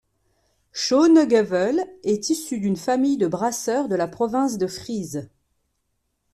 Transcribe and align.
Schonegevel 0.71 1.85
est 2.03 2.31
issu 2.31 2.57
d'une 2.59 2.75
famille 2.75 3.17
de 3.17 3.27
brasseurs 3.27 3.87
de 3.87 3.93
la 3.93 4.07
province 4.07 4.57
de 4.57 4.65
Frise. 4.65 5.29